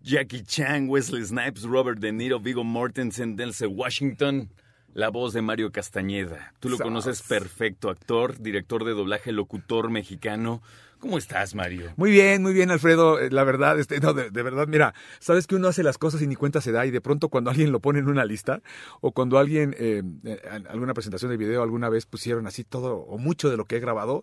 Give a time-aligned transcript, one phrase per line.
[0.00, 4.48] Jackie Chan, Wesley Snipes, Robert De Niro, Viggo Mortensen, Denzel Washington?
[4.94, 6.52] La voz de Mario Castañeda.
[6.60, 10.60] Tú lo conoces perfecto, actor, director de doblaje, locutor mexicano.
[11.02, 11.92] ¿Cómo estás, Mario?
[11.96, 13.18] Muy bien, muy bien, Alfredo.
[13.18, 16.22] Eh, La verdad, este, no, de, de verdad, mira, sabes que uno hace las cosas
[16.22, 18.62] y ni cuenta se da y de pronto cuando alguien lo pone en una lista
[19.00, 22.98] o cuando alguien, eh, eh, en alguna presentación de video alguna vez pusieron así todo
[22.98, 24.22] o mucho de lo que he grabado,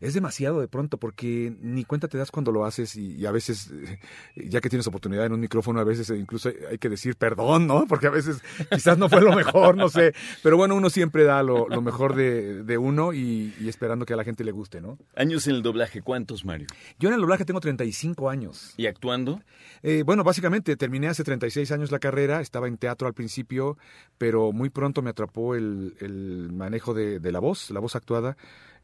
[0.00, 3.30] es demasiado de pronto porque ni cuenta te das cuando lo haces y, y a
[3.30, 4.00] veces, eh,
[4.48, 7.14] ya que tienes oportunidad en un micrófono, a veces eh, incluso hay- hay que decir
[7.14, 7.86] perdón, ¿no?
[7.86, 8.42] Porque a veces
[8.72, 10.14] quizás no fue lo mejor, no sé.
[10.42, 14.14] Pero bueno, uno siempre da lo, lo mejor de, de uno y, y esperando que
[14.14, 14.98] a la gente le guste, ¿no?
[15.14, 16.66] Años en el doblaje, ¿cuántos, Mario?
[16.98, 18.72] Yo en el doblaje tengo 35 años.
[18.76, 19.42] ¿Y actuando?
[19.82, 23.76] Eh, bueno, básicamente terminé hace 36 años la carrera, estaba en teatro al principio,
[24.16, 28.36] pero muy pronto me atrapó el, el manejo de, de la voz, la voz actuada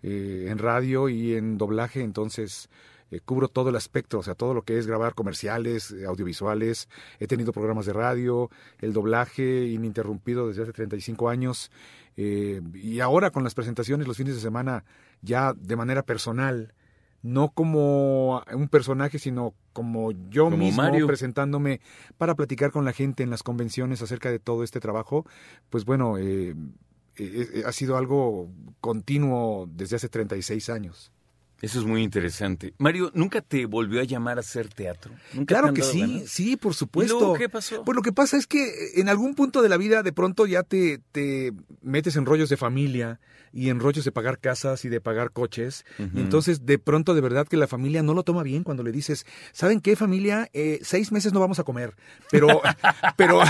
[0.02, 2.68] eh, en radio y en doblaje, entonces
[3.10, 6.88] eh, cubro todo el aspecto, o sea, todo lo que es grabar comerciales, eh, audiovisuales,
[7.18, 8.50] he tenido programas de radio,
[8.80, 11.70] el doblaje ininterrumpido desde hace 35 años,
[12.16, 14.84] eh, y ahora con las presentaciones los fines de semana
[15.22, 16.74] ya de manera personal,
[17.22, 21.06] no como un personaje, sino como yo Como mismo Mario.
[21.06, 21.80] presentándome
[22.16, 25.24] para platicar con la gente en las convenciones acerca de todo este trabajo,
[25.70, 28.48] pues bueno, eh, eh, eh, ha sido algo
[28.80, 31.12] continuo desde hace 36 años.
[31.60, 32.72] Eso es muy interesante.
[32.78, 35.12] Mario, ¿nunca te volvió a llamar a hacer teatro?
[35.32, 36.30] ¿Nunca te Claro que sí, ganas?
[36.30, 37.18] sí, por ¿Y supuesto.
[37.18, 37.84] luego qué pasó?
[37.84, 40.62] Pues lo que pasa es que en algún punto de la vida de pronto ya
[40.62, 43.18] te, te metes en rollos de familia
[43.50, 45.84] y en rollos de pagar casas y de pagar coches.
[46.14, 48.92] Y entonces de pronto de verdad que la familia no lo toma bien cuando le
[48.92, 50.48] dices, ¿saben qué familia?
[50.52, 51.94] Eh, seis meses no vamos a comer,
[52.30, 52.60] pero...
[53.16, 53.40] pero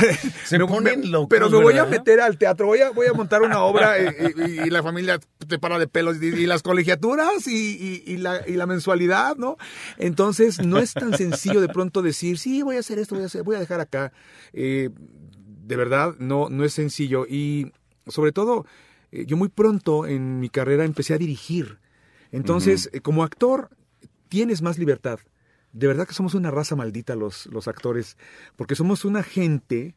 [0.44, 3.12] Se me- ponen locos, Pero me voy a meter al teatro, voy a, voy a
[3.12, 6.62] montar una obra eh, y, y la familia te para de pelos y, y las
[6.62, 9.56] colegiaturas y, y- y la, y la mensualidad, ¿no?
[9.96, 13.26] Entonces no es tan sencillo de pronto decir, sí, voy a hacer esto, voy a,
[13.26, 14.12] hacer, voy a dejar acá.
[14.52, 14.90] Eh,
[15.66, 17.26] de verdad, no, no es sencillo.
[17.28, 17.72] Y
[18.06, 18.66] sobre todo,
[19.12, 21.78] eh, yo muy pronto en mi carrera empecé a dirigir.
[22.32, 23.70] Entonces, eh, como actor,
[24.28, 25.18] tienes más libertad.
[25.72, 28.16] De verdad que somos una raza maldita los, los actores,
[28.56, 29.94] porque somos una gente,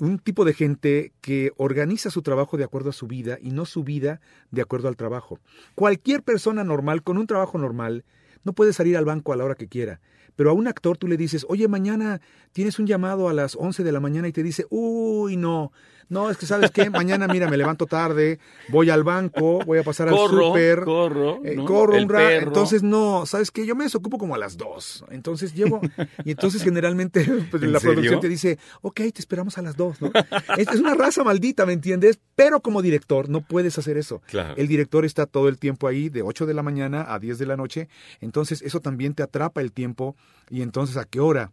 [0.00, 3.66] un tipo de gente que organiza su trabajo de acuerdo a su vida y no
[3.66, 5.38] su vida de acuerdo al trabajo.
[5.74, 8.04] Cualquier persona normal, con un trabajo normal,
[8.44, 10.00] no puede salir al banco a la hora que quiera.
[10.36, 12.20] Pero a un actor tú le dices, oye, mañana
[12.52, 15.72] tienes un llamado a las 11 de la mañana y te dice, uy, no,
[16.10, 18.38] no, es que sabes qué, mañana mira, me levanto tarde,
[18.68, 21.64] voy al banco, voy a pasar al súper, corro, eh, ¿no?
[21.64, 22.48] corro un rato.
[22.48, 23.64] Entonces, no, ¿sabes qué?
[23.64, 25.06] Yo me desocupo como a las 2.
[25.10, 25.80] Entonces llego,
[26.24, 27.94] y entonces generalmente pues, ¿En la serio?
[27.94, 30.12] producción te dice, ok, te esperamos a las 2, ¿no?
[30.58, 32.18] es, es una raza maldita, ¿me entiendes?
[32.34, 34.20] Pero como director no puedes hacer eso.
[34.26, 34.54] Claro.
[34.56, 37.46] El director está todo el tiempo ahí, de 8 de la mañana a 10 de
[37.46, 37.88] la noche.
[38.20, 40.16] Entonces, eso también te atrapa el tiempo.
[40.48, 41.50] Y entonces, ¿a qué hora?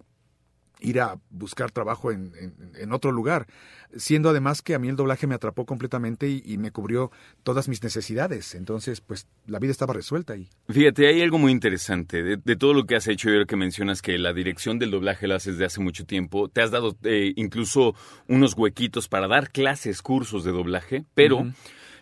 [0.80, 3.48] Ir a buscar trabajo en, en- en otro lugar,
[3.96, 7.12] siendo además que a mí el doblaje me atrapó completamente y, y me cubrió
[7.44, 8.54] todas mis necesidades.
[8.54, 10.50] Entonces, pues la vida estaba resuelta ahí.
[10.70, 13.30] Fíjate, hay algo muy interesante de, de todo lo que has hecho.
[13.30, 16.50] Yo creo que mencionas que la dirección del doblaje la haces de hace mucho tiempo.
[16.50, 17.96] Te has dado eh, incluso
[18.28, 21.52] unos huequitos para dar clases, cursos de doblaje, pero.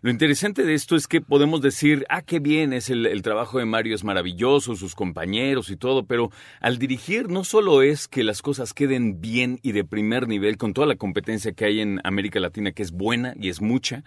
[0.06, 3.58] Lo interesante de esto es que podemos decir, ah, qué bien, es el, el trabajo
[3.58, 6.30] de Mario es maravilloso, sus compañeros y todo, pero
[6.62, 10.76] al dirigir no solo es que las cosas queden bien y de primer nivel con
[10.76, 14.04] toda la competencia que hay en América Latina, que es buena y es mucha,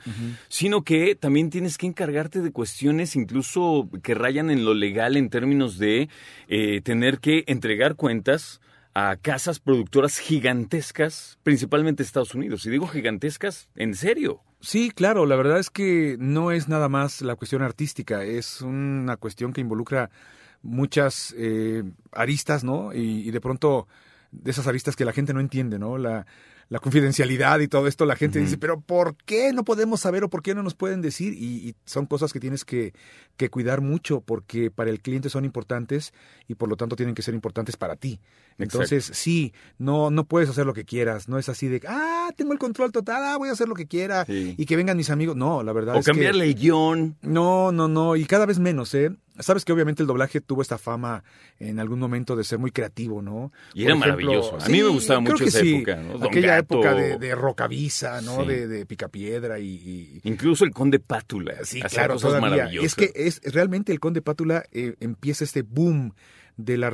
[0.46, 5.30] sino que también tienes que encargarte de cuestiones incluso que rayan en lo legal en
[5.30, 6.08] términos de
[6.46, 8.60] eh, tener que entregar cuentas
[8.94, 12.66] a casas productoras gigantescas, principalmente Estados Unidos.
[12.66, 14.42] Y digo gigantescas, en serio.
[14.60, 19.16] Sí, claro, la verdad es que no es nada más la cuestión artística, es una
[19.16, 20.10] cuestión que involucra
[20.62, 22.92] muchas eh, aristas, ¿no?
[22.92, 23.86] Y, y de pronto
[24.32, 25.96] de esas aristas que la gente no entiende, ¿no?
[25.96, 26.26] La,
[26.70, 30.28] la confidencialidad y todo esto, la gente dice, pero ¿por qué no podemos saber o
[30.28, 31.32] por qué no nos pueden decir?
[31.32, 32.92] Y, y son cosas que tienes que,
[33.38, 36.12] que cuidar mucho porque para el cliente son importantes
[36.46, 38.20] y por lo tanto tienen que ser importantes para ti.
[38.58, 42.52] Entonces, sí, no, no puedes hacer lo que quieras, no es así de, ah, tengo
[42.52, 44.54] el control total, ah, voy a hacer lo que quiera Sí.
[44.58, 45.36] y que vengan mis amigos.
[45.36, 47.16] No, la verdad O es que- cambiarle el guion.
[47.22, 49.10] no, no, no, y cada vez menos, ¿eh?
[49.40, 51.22] Sabes que obviamente el doblaje tuvo esta fama
[51.58, 53.52] en algún momento de ser muy creativo, ¿no?
[53.74, 54.58] Y era maravilloso.
[54.60, 56.24] A mí me gustaba mucho esa época, ¿no?
[56.24, 58.44] Aquella época de, de Rocavisa, ¿no?
[58.44, 61.54] De, de, Picapiedra y, Incluso el Conde Pátula.
[61.64, 62.84] Sí, claro, cosas maravillosas.
[62.84, 66.14] Es que es realmente el Conde Pátula eh, empieza este boom
[66.56, 66.90] de la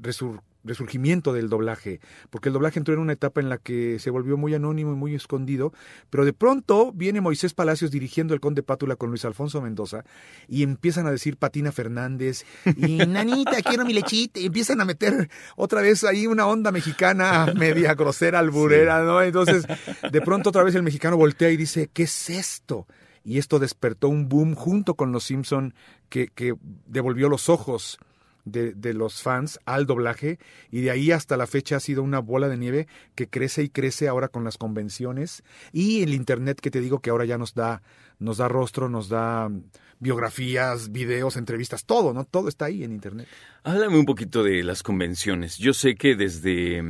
[0.00, 2.00] resurrección resurgimiento del doblaje,
[2.30, 4.96] porque el doblaje entró en una etapa en la que se volvió muy anónimo y
[4.96, 5.72] muy escondido,
[6.10, 10.04] pero de pronto viene Moisés Palacios dirigiendo el Conde Pátula con Luis Alfonso Mendoza
[10.48, 12.44] y empiezan a decir Patina Fernández
[12.76, 17.52] y Nanita, quiero mi lechita, y empiezan a meter otra vez ahí una onda mexicana
[17.56, 19.22] media grosera, alburera, ¿no?
[19.22, 19.66] Entonces,
[20.10, 22.86] de pronto otra vez el mexicano voltea y dice, ¿qué es esto?
[23.22, 25.74] Y esto despertó un boom junto con los Simpson
[26.08, 26.54] que, que
[26.86, 27.98] devolvió los ojos
[28.44, 30.38] de, los fans al doblaje
[30.70, 33.68] y de ahí hasta la fecha ha sido una bola de nieve que crece y
[33.68, 35.42] crece ahora con las convenciones
[35.72, 37.82] y el internet que te digo que ahora ya nos da
[38.18, 39.50] nos da rostro, nos da
[39.98, 42.24] biografías, videos, entrevistas, todo, ¿no?
[42.24, 43.26] Todo está ahí en internet.
[43.64, 45.58] Háblame un poquito de las convenciones.
[45.58, 46.82] Yo sé que desde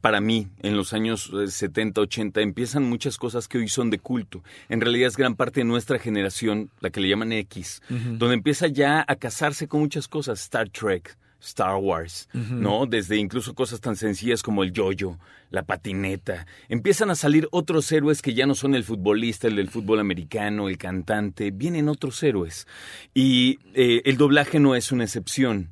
[0.00, 3.98] para mí, en los años 70, eh, 80, empiezan muchas cosas que hoy son de
[3.98, 4.42] culto.
[4.68, 8.66] En realidad es gran parte de nuestra generación, la que le llaman X, donde empieza
[8.66, 10.40] ya a casarse con muchas cosas.
[10.40, 12.86] Star Trek, Star Wars, ¿no?
[12.86, 15.18] Desde incluso cosas tan sencillas como el yoyo,
[15.50, 16.46] la patineta.
[16.68, 20.68] Empiezan a salir otros héroes que ya no son el futbolista, el del fútbol americano,
[20.68, 21.50] el cantante.
[21.50, 22.66] Vienen otros héroes.
[23.14, 25.70] Y eh, el doblaje no es una excepción.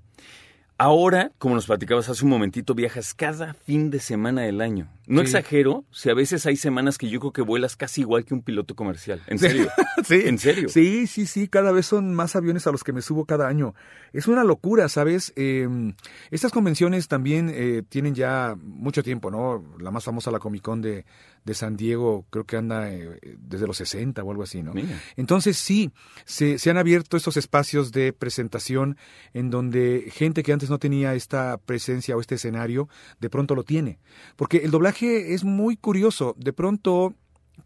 [0.79, 4.89] Ahora, como nos platicabas hace un momentito, viajas cada fin de semana del año.
[5.07, 8.35] No exagero, si a veces hay semanas que yo creo que vuelas casi igual que
[8.35, 9.23] un piloto comercial.
[9.27, 9.69] En serio.
[10.05, 10.23] sí.
[10.25, 10.69] En serio.
[10.69, 11.49] Sí, sí, sí.
[11.49, 13.75] Cada vez son más aviones a los que me subo cada año.
[14.13, 15.33] Es una locura, ¿sabes?
[15.37, 15.95] Em,
[16.31, 19.65] estas convenciones también eh, tienen ya mucho tiempo, ¿no?
[19.79, 21.05] La más famosa, la Comic Con de,
[21.45, 24.73] de San Diego, creo que anda eh, desde los 60 o algo así, ¿no?
[25.17, 25.93] Entonces sí,
[26.25, 28.97] se, se, han abierto estos espacios de presentación
[29.33, 32.89] en donde gente que antes no tenía esta presencia o este escenario,
[33.21, 34.01] de pronto lo tiene.
[34.35, 37.15] Porque el doblaje es muy curioso, de pronto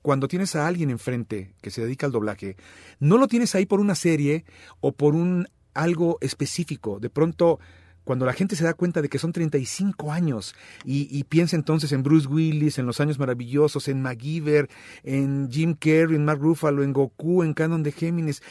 [0.02, 2.56] cuando tienes a alguien enfrente que se dedica al doblaje,
[2.98, 4.44] no lo tienes ahí por una serie
[4.80, 6.98] o por un algo específico.
[7.00, 7.60] De pronto
[8.04, 10.54] cuando la gente se da cuenta de que son 35 años
[10.84, 14.68] y, piensa entonces en Bruce Willis, en Los Años Maravillosos, en MacGyver,
[15.02, 18.42] en Jim Carrey, en Mark Ruffalo, en Goku, en Canon de Géminis,